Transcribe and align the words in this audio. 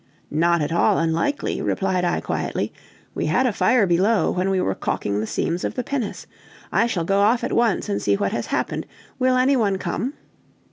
"Not 0.31 0.63
at 0.63 0.71
all 0.71 0.97
unlikely," 0.97 1.61
replied 1.61 2.03
I 2.03 2.21
quietly; 2.21 2.73
"we 3.13 3.27
had 3.27 3.45
a 3.45 3.53
fire 3.53 3.85
below 3.85 4.31
when 4.31 4.49
we 4.49 4.59
were 4.59 4.73
caulking 4.73 5.19
the 5.19 5.27
seams 5.27 5.63
of 5.63 5.75
the 5.75 5.83
pinnace. 5.83 6.25
I 6.71 6.87
shall 6.87 7.05
go 7.05 7.19
off 7.19 7.43
at 7.43 7.53
once 7.53 7.87
and 7.87 8.01
see 8.01 8.15
what 8.15 8.31
has 8.31 8.47
happened. 8.47 8.87
Will 9.19 9.37
any 9.37 9.55
one 9.55 9.77
come?" 9.77 10.15